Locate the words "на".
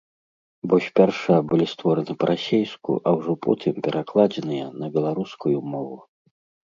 4.85-4.93